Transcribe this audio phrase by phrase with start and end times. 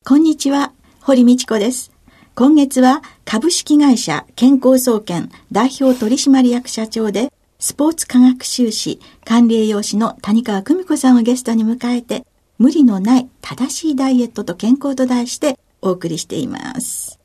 [0.04, 1.92] こんにちは、堀道子です。
[2.34, 12.26] 今月は株式会社健康総研代表取締役社長でスポーツ科学修士管理栄養士の谷川久美子さんをゲストに迎えて
[12.58, 17.17] 無理のない正しいダイエットと健康と題してお送りしています。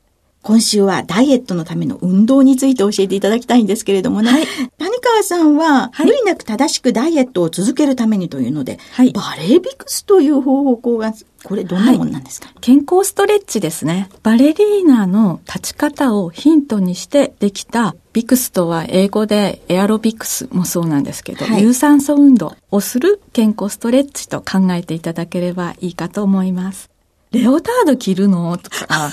[0.44, 4.30] 今週はダイエットのための運動について教えていただきたいんですけれどもね。
[4.30, 4.46] はい、
[4.78, 11.14] 谷川さんは、無理なく正しくダイエットを続けるためにというので、はい、バレービクスという方法が、
[11.44, 14.10] これどんなもんなんですか、はい、健康ストレッチですね。
[14.22, 26.93] バレリーナの立ち方をヒントにしてできたビクスとは英語でエアロビクスもそうなんですけど、はい、有酸素運動をする健康ストレッチと考えていただければいいかと思います。
[27.34, 28.56] レオタード着るの？
[28.56, 29.12] とか、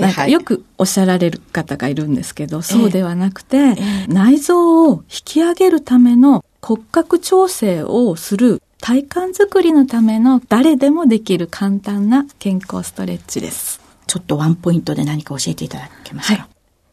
[0.00, 3.74] なんかよくおっしゃられる方がいるんですけど、そうではなくて、
[4.08, 13.80] 内臓を引き上げるための骨格調整をする体幹づくりのための誰でもできる簡単な健康ストレッチです。
[14.06, 16.48] ちょっとワンポイントで何か教えていただけますか、はい、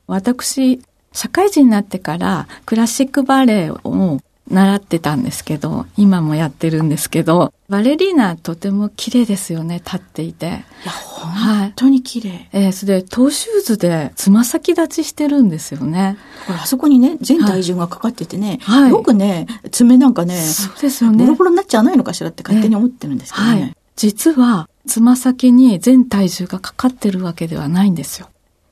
[0.07, 0.81] 私、
[1.12, 4.19] 社会人になってからクラシックバレエを
[4.50, 10.46] 習ってたんですけど、今もやってるんですけど、バレリーナとても綺麗ですよね、立っていて。
[10.46, 12.30] いや、本当に綺麗。
[12.30, 16.18] はい、えー、それで、トーシューズでつま先立ちしてるんですよね。
[16.46, 21.25] これ、あそこにね、全体重がかかっててね、はい、よくね、爪なんかね、そうですよね。
[21.25, 23.52] ボロボロになっちゃわないのかしらって勝手に思ってるんですけどね。
[23.52, 28.28] はい、実は、つま先に全体重がかかってるわけではないんですよ。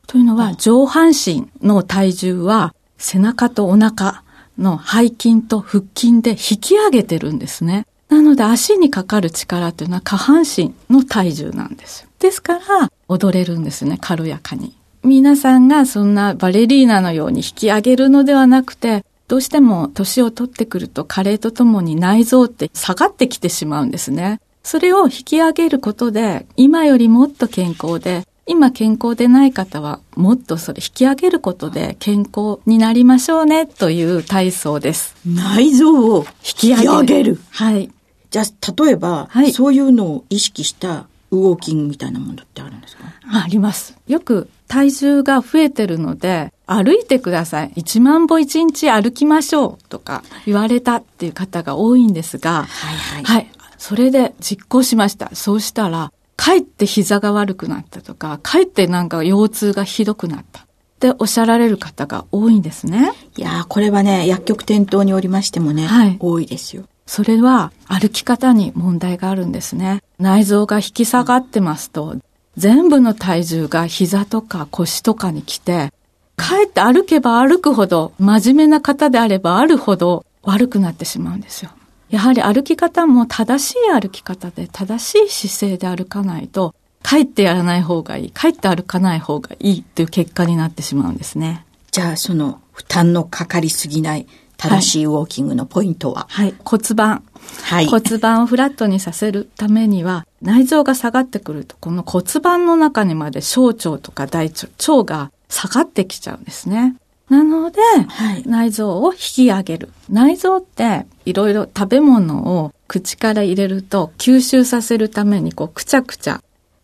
[0.06, 4.24] というのは、上半身の体重は、背中とお腹、
[4.61, 7.85] の背筋と腹筋で引き上げてるんですね。
[8.09, 12.09] なので足にかかる力っていうのは下半身の体重なんですよ。
[12.19, 14.75] ですから踊れるんですね、軽やかに。
[15.03, 24.41] 皆さんがそんなバレリーナのように引き上げるのではなくて、どうしても年を取ってくると加齢とともに内臓って下がってきてしまうんですね。
[24.61, 35.16] それを引き上げることで、今よりもっと健康で、今健康でない方はもっとそれ引き上げることで健康になりましょうねという体操です。
[35.25, 37.40] 内臓を引き上げる。
[37.50, 37.90] はい。
[38.29, 43.03] じゃあ、例えば、はい、そういうのを意識したウォーキングみたいなものってあるんですか？
[43.29, 43.97] あります。
[44.07, 47.72] よく体重が増えてるので、歩いてください。
[47.75, 53.23] 1万歩1日歩きましょうとか言われたっていう方が多いんですが、はいはい。
[53.23, 53.51] はい。
[53.78, 55.31] それで実行しました。
[55.34, 60.62] そうしたら、かえって膝が悪くなったとか、かえってなんか腰痛がひどくなった。
[60.62, 60.66] っ
[61.00, 63.12] ておっしゃられる方が多いんですね。
[63.38, 66.85] いやー、これはね、薬局店頭におりましてもね、はい、多いですよ。
[67.06, 70.02] それは歩き方に問題があるんですね。
[70.18, 72.16] 内臓が引き下がってますと、
[72.58, 75.94] 全部の体重が膝とか腰とかに来て、
[76.38, 81.69] かえって歩けば歩くほど、真面目な方であればあるほど悪くなってしまうんですよ。
[82.11, 91.66] やはり歩き方も正しい歩き方で正しい姿勢で歩かないと、帰ってやらない方がいい、帰って歩かない方がいいという結果になってしまうんですね。
[91.91, 94.28] じゃあその負担のかかりすぎない
[94.58, 97.23] 正しいウォーキングのポイントは、はい、骨盤。
[97.63, 106.96] はい、骨盤をフラットにさせるためには、内臓が下がってくると、この骨盤の中にまで小腸とか大腸、腸が下がってきちゃうんですね。
[107.31, 107.79] なので、
[108.09, 109.89] はい、内臓を引き上げる。
[110.09, 116.41] 内臓っていろいろ食べ物を口から入れると吸収させるためにこうくちゃくちゃ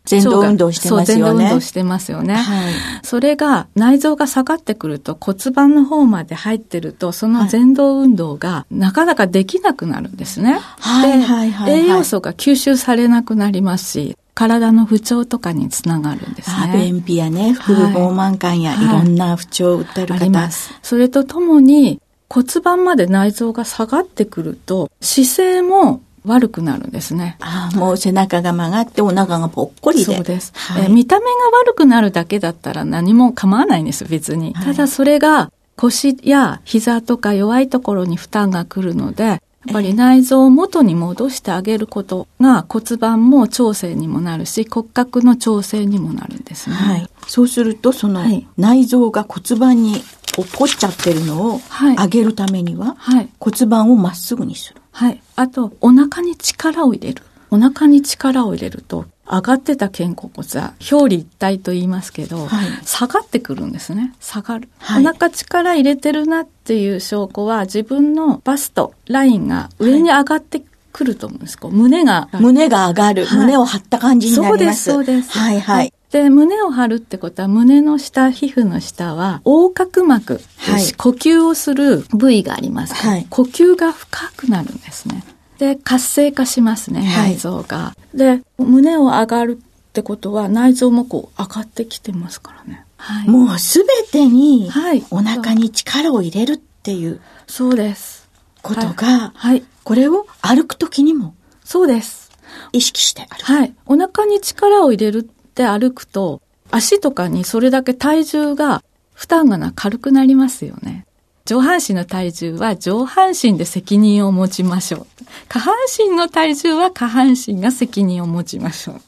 [0.10, 1.24] 前動運動してますよね。
[1.26, 2.36] そう、前動運動してますよね。
[2.36, 2.74] はい、
[3.04, 10.62] それが、内臓が下がってくると骨盤の方まで入ってると、その前動運動がなかなかできなくなるんですね。
[10.80, 16.72] はい、で、栄養素が吸収されなくなりますし、体の不調とかにつながるんですね。
[16.76, 20.72] 便秘やね、腹部膨満感や、はい、いろんな不調を訴える方、あります。
[20.84, 22.00] それとともに
[22.30, 27.38] 骨盤まで内臓が下がってくると姿勢も悪くなるんですね。
[27.40, 30.16] ああ、もう背中が曲がってお腹がぽっこりで。
[30.16, 30.88] そうです、はい、え。
[30.90, 31.32] 見た目が
[31.64, 34.54] 悪くなるだけだったら何も構わないんです、別に。
[34.54, 46.76] はい、ただそれが腰や膝とか弱いところに負担が来るので、やっぱり内臓を元に戻してあげることが骨盤も調整にもなるし骨格の調整にもなるんですね。
[46.76, 47.10] はい。
[47.28, 48.24] そうするとその
[48.58, 50.02] 内臓が骨盤に
[50.38, 51.60] 落っこっちゃってるのを
[51.98, 54.82] 上げるためには、はい、骨盤をまっすぐにする。
[54.92, 55.22] はい。
[55.36, 57.24] あと、お腹に力を入れる。
[57.50, 64.14] お腹に力を入れると、上がってた肩甲骨は表裏一体と言いますけど、はい、下がってくるんですね。
[64.20, 64.70] 下がる。
[64.80, 70.64] はい、お腹力入れてるなっていう証拠は自分のバスト、ラインが上に上がって
[70.94, 71.58] くると思うんです。
[71.58, 72.30] こう胸が。
[72.40, 74.84] 胸が上がる、はい、胸を張った感じになります。
[74.84, 75.38] そうです、そうです。
[75.38, 75.94] はいはい。
[76.12, 82.96] で、胸を張るってことは、胸の下、皮膚の下は、横隔膜、はい、呼吸をする部位があります。
[82.96, 85.24] はい、呼吸が深くなるんですね。
[85.58, 87.78] で、活性化しますね、内臓が。
[87.78, 92.86] はい、で、胸を上がるってことは、内臓もこう上がってきてますからね。
[92.98, 94.70] はい、もうすべてに、
[95.12, 97.20] お腹に力を入れるっていう。
[97.48, 98.28] そうです。
[98.62, 99.64] ことが、はい。
[99.84, 101.34] これを歩くときにも。
[101.64, 102.32] そうです。
[102.74, 103.44] 意識して歩く。
[103.46, 103.74] はい。
[103.86, 108.84] お腹に力を入れるって歩くと、足とかにそれだけ体重が、
[109.14, 111.07] 負担がな軽くなりますよね。
[111.48, 115.08] 上半身の体重は上半身で責任を持ちましょう。
[115.48, 119.02] 下半身の体重は下半身が責任を持ちましょう。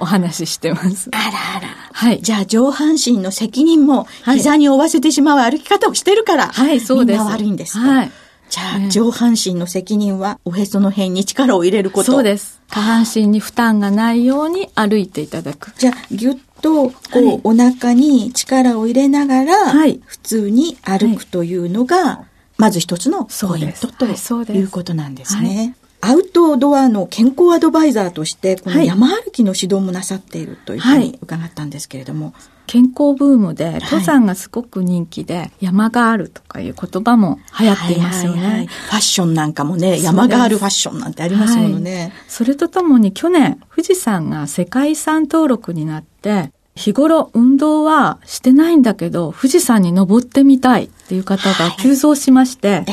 [0.00, 1.08] お話ししてます。
[1.12, 1.24] あら
[1.56, 1.68] あら。
[1.92, 2.20] はい。
[2.20, 7.18] じゃあ上半身の責任も膝に負わせてしまう歩き方をしてるから、はい、そうです。
[7.20, 7.78] みんな悪いんです。
[7.78, 8.10] はい。
[8.50, 12.10] じゃあ、上半身の責任はおへその辺に力を入れること。
[12.12, 12.60] そうです。
[12.70, 15.72] 下半身に負担がないように歩いていただく。
[15.78, 22.26] じゃあ、ぎゅっと、こう、はい、お腹に力を入れながら、はい、普通に歩くというのが、
[22.56, 25.76] まず一つのポイントということなんですね。
[26.00, 32.26] アウトドアの健康アドバイザーとして、この山歩きの指導もなさっているというふうに伺ったんですけれども。
[32.26, 32.34] はい、
[32.66, 38.38] 健康ブームで、登山がすごく人気で、はい、山があるとかいう言葉も流行っていますよね。
[38.38, 42.12] はいはいはい、ファッションなんかもね、山があるファッションなんてありますものね。
[42.28, 52.86] それとともに去年、富士山が世界遺産登録になって、日頃運動はしてないんだけど、富士山に登ってみたいっていう方が急増しまして、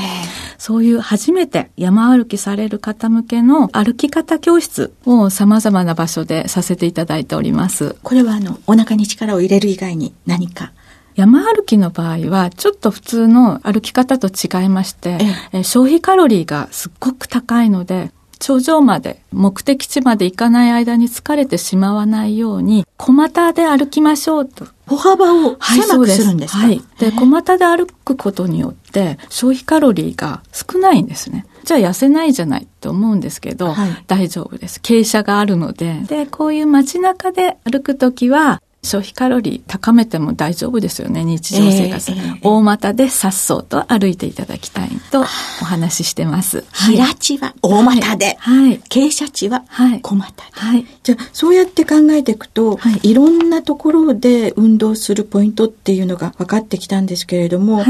[0.57, 7.95] そういう初めて山歩きされる方向けの歩き方教室を様々な場所でさせていただいております。
[8.03, 10.71] これはあの、お腹に力を入れる以外に何か？
[11.15, 15.17] 山歩きの場合は、ちょっと普通の歩き方と違いまして、
[15.53, 18.11] え消費カロリーがすっごく高いので、
[18.45, 24.67] 頂上まで、目的地まで行かない間に疲れてしまわないように、小股で歩きましょうと。
[24.85, 31.47] 歩幅を狭くするんですか、はい、で、小股で歩くことによって、消費カロリーが少ないんですね。
[31.63, 34.79] じゃあ痩せないじゃないって思うんですけど、はい、大丈夫です。
[34.79, 36.01] 傾斜があるので。
[36.07, 42.11] で、こういう街中で歩くときは、消費カロリー高めても大丈夫ですよね、日常生活。
[42.11, 45.23] えーえー、大股でさっそうと歩いていただきたいとお
[45.65, 46.63] 話ししてます。
[46.71, 49.65] 平地は大股で、はい、傾斜地は
[50.01, 50.43] 小股で。
[50.51, 57.85] はい、じゃあ、そうやって考えていくと、はい、いろんなところで運動するポイントっていうのが分かってきたんですけれども、はい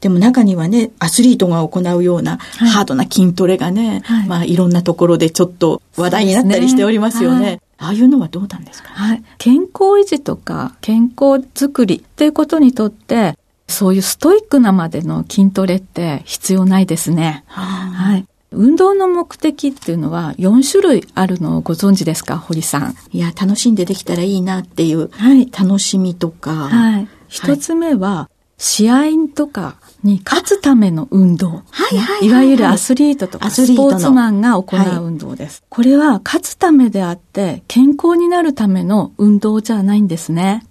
[0.00, 7.60] でも中にはね、アスリートが行うようなハードな筋トレがね、はい、まあいろんなところでちょっと話題になったりしておりますよね。
[7.78, 9.22] ああいうのはどうなんですか、ね、はい。
[9.38, 13.36] 健康維持とか健康づくりっていうことにとって、
[13.68, 17.44] そういうストイックなまでの筋トレって必要ないですね。
[17.46, 18.26] はい。
[18.52, 22.96] 運動の目的っていうのは4種類あるのをご存知ですか、堀さん？
[23.12, 25.10] いや、楽しんでできたらいいなっていう
[25.56, 26.68] 楽しみとか。
[26.68, 27.08] はい。
[27.28, 28.29] 一つ目は、
[28.60, 31.62] 試合とかに勝つための運動。
[31.70, 35.62] はいはい、いわゆるアスリートとかスポーツマンが行う運動です。
[35.62, 40.66] はい、これは勝つためであって健康になるための運動じゃないんですね。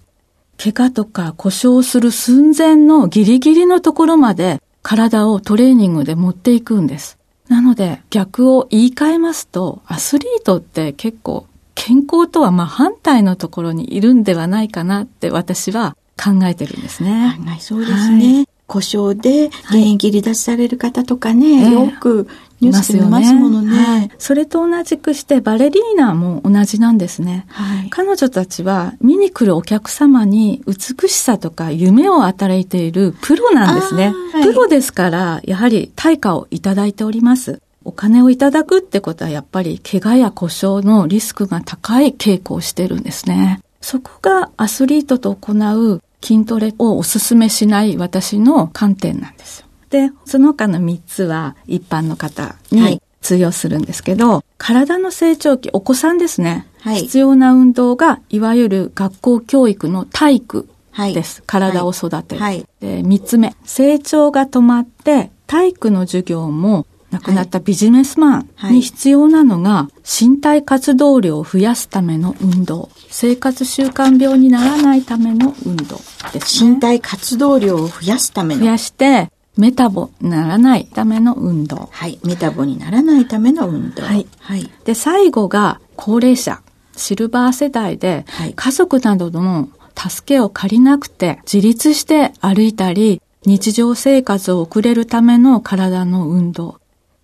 [0.56, 7.18] 怪我とか故障する寸前のギリギリのところまで体をトレーニングで持っていくんです。
[7.48, 17.36] なので逆を言い換えますとアスリートって結構健康とは真反対のところにいるんではないかなって私は考えてるんですね。
[17.38, 18.34] 考えそうですね。
[18.34, 18.48] はい。
[18.66, 22.28] 故障で現役離脱される方とかね、はい、よく
[22.60, 37.60] ニュースで見ますものね、ねはい、それと同じくしてバレリーナも同じなんですね、はい、彼女たちは見に来るお客様に美しさとか夢を与えているプロなんですね、プロですからやはり対価をいただいております。
[37.82, 43.60] お金をいただくってことはやっぱり怪我や故障のリスクが高い傾向をしてるんですね。
[43.80, 49.66] そこがアスリートと行う筋トレをお勧めしない私の観点なんですよ。
[49.90, 56.66] で、その他の3つは一般の方に通用するんですけど、はい、体の成長期、お子さんですね。
[56.80, 60.68] はい、必要な運動が、いわゆる学校教育の体育
[61.14, 61.40] です。
[61.40, 62.40] はい、体を育てる。
[62.40, 72.88] はい、で3つ目、成長が止まって、体育の授業も亡くなったビジネスマンに必要なのが、身体活動量を増やすための運動。
[73.08, 75.96] 生活習慣病にならないための運動
[76.32, 76.70] ですね。
[76.70, 78.60] 身体活動量を増やすための。
[78.60, 81.88] 増やして、メタボにならないための運動。
[81.90, 82.18] はい。
[82.24, 84.02] メタボにならないための運動。
[84.02, 84.26] はい。
[84.38, 84.70] はい。
[84.84, 86.62] で、最後が高齢者。
[86.96, 88.24] シルバー世代で、
[88.54, 96.79] 家族などの助けを借りなくて、自立して歩いたり、日常生活を送れるための体の運動。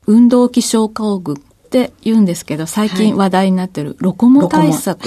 [0.06, 5.06] 運動器症候群って言うんですけど、最近話題になってるロコモ対策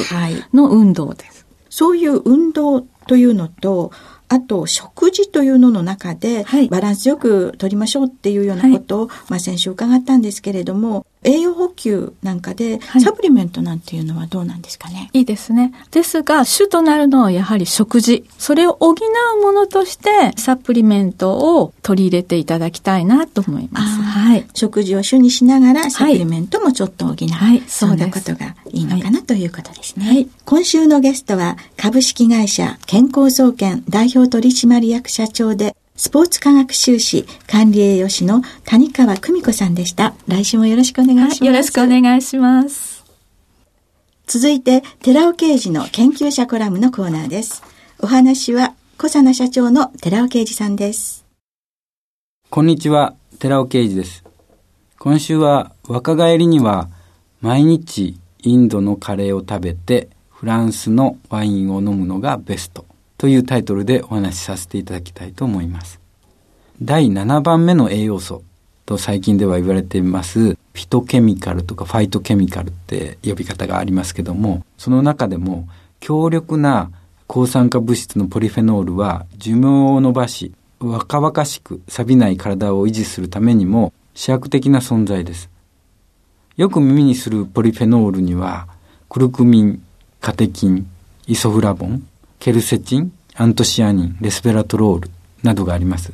[0.53, 1.45] の運動です。
[1.69, 3.91] そういう運動というのと、
[4.27, 15.73] あと食事というのの中で、バランスよく取りましょうっていうようなことを、はい、まあ先週伺ったんですけれども、栄養補給なんかで、サプリメントなんていうのはどうなんですかね、い、いですね。
[15.91, 18.23] ですが、主となるのはやはり食事。
[18.37, 24.01] それを補うものとして、サプリメントを取り入れていただきたいなと思います。
[24.01, 24.45] はい。
[24.53, 27.27] 食事を主にしながら、サプリメントもちょっと補う。
[27.27, 30.05] はい、そんなことがいいのかなということですね。
[30.05, 40.13] はい、今週のゲストは、株式会社健康総研代表表取締役社長で、スポーツ科学修士管理栄養士の谷川久美子さんでした。
[40.29, 41.39] 来週もよろしくお願いします。
[41.41, 43.03] はい、よろしくお願いします。
[44.25, 47.63] 続いて、寺尾啓二の研究者コラムのコーナーです。
[47.99, 51.25] お話は、小佐奈社長の寺尾啓二さんです。
[52.49, 54.23] こんにちは、寺尾啓二です。
[54.97, 56.87] 今週は若返りには
[57.41, 62.85] 毎日インドのカレーを食べてフランスのワインを飲むのがベスト
[63.19, 65.99] というタイトルでお話しさせていただきたいと思います。
[66.81, 68.43] 第7番目の栄養素
[68.85, 75.67] と最近では言われていますフィトケミカルとかファイトケミカルって呼び方がありますけども、その中でも
[75.99, 76.91] 強力な
[77.27, 85.49] 抗酸化物質のポリフェノールは寿命を伸ばし、若々しく錆びない体を維持するためにも主役的な存在です。
[86.55, 88.69] よく耳にするポリフェノールには、
[89.09, 89.83] クルクミン、
[90.21, 90.89] カテキン、
[91.27, 92.07] イソフラボン、
[92.39, 95.11] ケルセチン、アントシアニン、レスペラトロール
[95.43, 96.13] などがあります。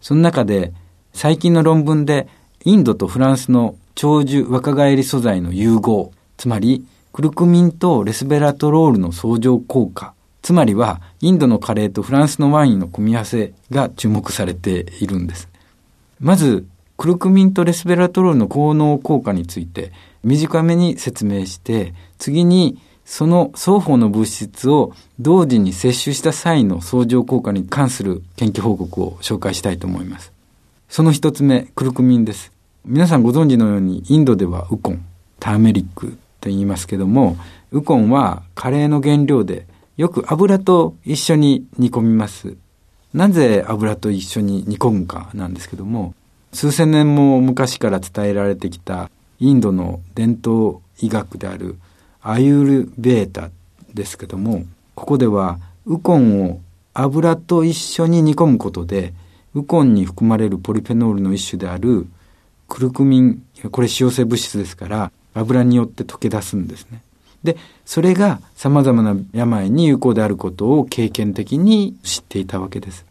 [0.00, 0.72] その中で
[1.12, 2.26] 最近の論文で
[2.64, 15.48] インドとフランスの長寿若返り素材の融合、つまりクルクミンとレスベラトロールの相乗効果、つまりはインドのカレーとフランスのワインの組み合わせが注目されているんです。
[16.18, 19.92] まず、クルクミンとレスベラトロールの効能効果について
[20.24, 22.78] 短めに説明して、次に
[23.12, 30.32] その双方の物質を同時に摂取した際の相乗効果に関する研究報告を紹介したいと思います。
[30.88, 32.52] その一つ目、クルクミンです。
[32.86, 35.04] 皆さんご存知のようにインドではウコン、
[35.40, 37.36] ターメリックと言いますけども、
[37.70, 39.66] ウコンはカレーの原料で
[39.98, 42.56] よく油と一緒に煮込みます。
[43.12, 46.14] なぜ油と一緒に煮込むかなんですけども、
[46.54, 51.76] 数千年も昔から伝えられてきたインドの伝統医学である
[52.22, 53.50] アユルベータ
[53.92, 54.64] ですけども、
[54.94, 56.60] ここではウコンを
[56.94, 59.12] 油と一緒に煮込むことで、
[59.54, 62.06] ウコンに含まれるポリフェノールの一種である
[62.68, 67.02] クルクミン、これ使用性物質ですから、油によって溶け出すんですね。
[67.42, 73.04] で、それが様々な病に有効であることを経験的に知っていたわけです。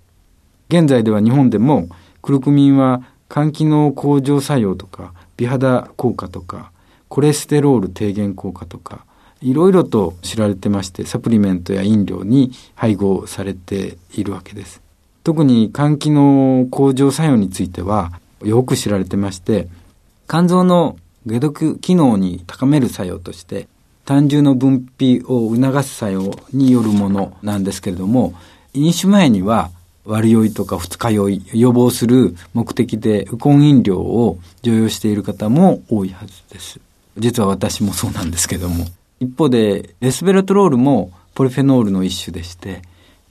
[0.70, 1.90] 現在では日本でも
[2.22, 6.72] クルクミンは肝機能向上作用とか美肌効果とか
[7.12, 9.04] コレステロール低減効果とか、
[9.42, 14.82] いろいろと知られてまして、サプリメントや飲料に配合されているわけです。
[15.26, 18.14] 特に肝機能向上作用については、
[18.46, 19.68] よく知られてまして、
[20.30, 20.96] 肝臓の
[21.28, 23.68] 解毒機能に高める作用として、
[24.06, 28.34] 胆汁の分泌を促す作用によるものなんですけれども、
[28.74, 29.70] 飲酒前には
[30.06, 36.80] 悪酔いとか二日酔い、予防する目的でウコン飲料を常用している方も多いはずです。
[37.18, 38.86] 実は私もそうなんですけども。
[39.20, 42.82] 一方で、レスベラトロールもポリフェノールの一種でして、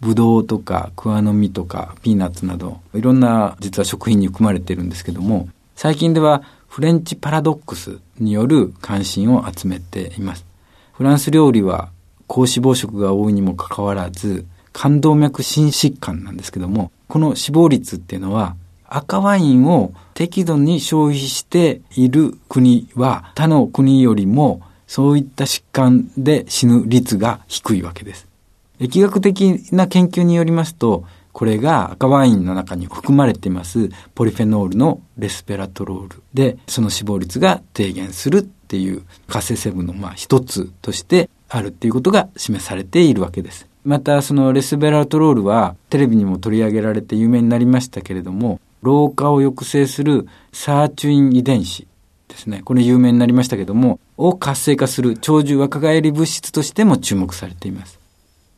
[0.01, 10.47] ブドウとかクワの実とかピーナッツなど、いろんな実は食品に含まれてるんですけども、最近ではフレンチパラドックスによる関心を集めています。
[10.93, 11.91] フランス料理は
[12.27, 18.57] 高脂肪食が多いにもかかわらず、冠動脈心疾患なんですけども、この死亡率っていうのは
[18.91, 28.27] 赤ワインを適度に消費している国は他の国よりもそういった疾患で死ぬ率が低いわけです。
[28.81, 43.69] 疫学的な研究によりますと、これが赤ワインの中に含まれていますポリフェノールのレスペラトロールで、その死亡率が低減するっていう活性成分のまあ一つとしてあるっていうことが示されているわけです。
[43.85, 51.87] またそのレスベラトロールはテレビにも取り上げられて有名になりましたけれども、老化を抑制するサーチュイン遺伝子
[52.29, 52.63] ですね。
[52.65, 57.99] これ有名になりましたけども、を活性化する長寿若返り物質としても注目されています。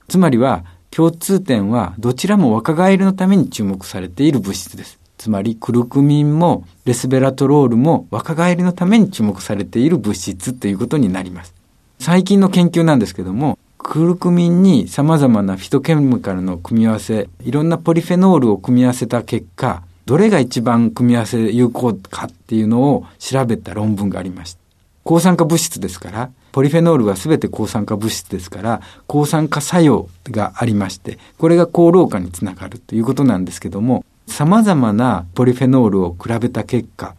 [0.09, 4.99] つまりは、共通点はどちらも若返りのために注目されている物質です。
[5.17, 11.55] つまり、クルクミンもレスベラトロールも若返りのために注目されている物質ということになります。
[11.99, 19.83] 最近の研究なんですけども、クルクミンに様々なフィトケミカルの組み合わせ、いろんなポリフェノールを組み合わせた結果、
[20.13, 24.61] どれが一番組み合わせ有効かっていうのを調べた論文がありました。
[25.05, 37.15] 抗酸化物質ですから、ポリフェノールは全て抗酸化物質ですから、抗酸化作用がありまして、これが高老化につながるということなんですけども、様々なポリフェノールを比べた結果、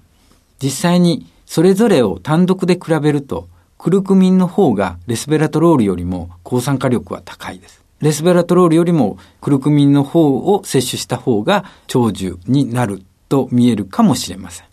[0.62, 3.48] 実際にそれぞれを単独で比べると、
[3.80, 7.83] クルクミンの方がレスベラトロールよりも抗酸化力は高いです。
[8.04, 14.66] レスベラトロールよりもクルクミンの方を摂取した方が長寿になると見えるかもしれません。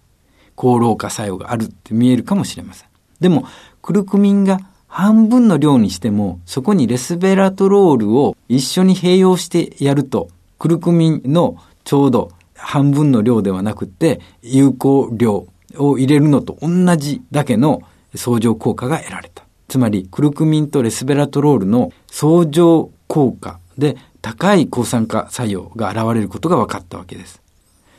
[0.56, 2.88] 高老化作用があるって見えるかもしれません。
[3.20, 3.44] でも、
[3.82, 4.58] クルクミンが
[4.88, 15.46] 半分の量にしても、そこにレスベラトロールを一緒に併用してやると、クルクミンのちょうど半分の量ではなくて、有効量
[15.78, 17.82] を入れるのと同じだけの
[18.12, 19.44] 相乗効果が得られた。
[19.68, 27.42] つまり、クルクミンとレスベラトロールの相乗効果で高い抗酸化作用が現れることが分かったわけです。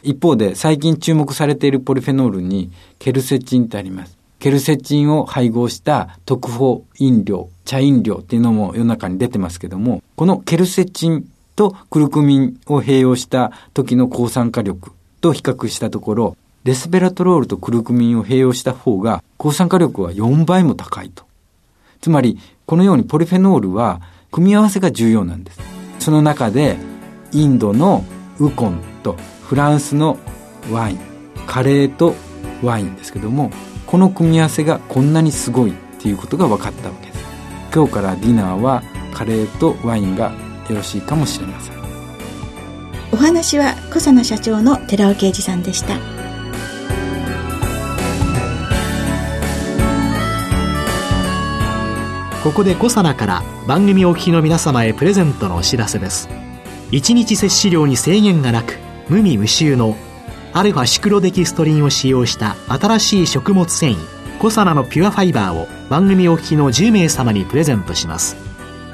[0.03, 4.17] 一方で最近注目されているポリフェノールにケルセチンってあります。
[4.39, 21.25] ケルセチンを配合した特保飲料、茶飲料っていうのも世の中に出てますけども、このケルセチンとクルクミンを併用した時の抗酸化力と比較したところ、レスベラトロールとクルクミンを併用した方が抗酸化力は4倍も高いと。
[21.99, 25.59] つまり、このようにポリフェノールは組み合わせが重要なんです。
[25.99, 26.77] その中で
[27.31, 28.03] インドの
[28.39, 30.17] ウコンとフランスの
[30.71, 30.99] ワイン
[31.45, 32.15] カレーと
[32.63, 33.51] ワインですけども
[33.85, 37.19] この組み合わせがこんなにすごいっていうことが分かったわけです。
[37.73, 40.31] 今日からディナーはカレーとワインが
[40.69, 41.81] よろしいかもしれません。
[43.11, 46.20] お話は小佐野社長の寺尾啓二さんでした。
[52.43, 56.27] ここでコサナから番組お聞きの皆様へプレゼントのお知らせです。
[56.89, 59.95] 1日摂取量に制限がなく無味無臭の
[60.51, 68.35] アルファシクロデキストリンを使用した新しい食物繊維コサナのピュアファイバーを番組お聞きの10名様にプレゼントします。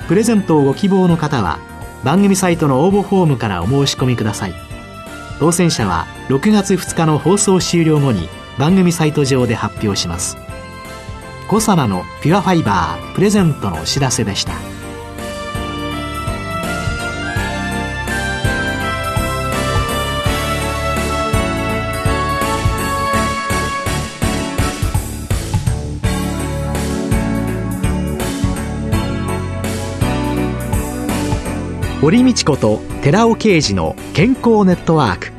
[0.10, 1.60] プレゼントをご希望の方は
[2.04, 4.54] 番組サイトの応募フォームからお申し込みください。
[5.40, 8.28] 当選者は6月2日の放送終了後に
[8.60, 10.36] 番組サイト上で発表します。
[11.48, 14.54] コサナのピュアファイバープレゼントのお知らせでした。
[32.02, 35.32] 堀道子と寺尾啓二の健康ネットワーク。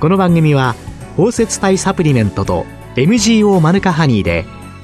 [0.00, 0.74] この番組は
[1.16, 4.44] 包摂体サプリメントと MGO マヌカハニーで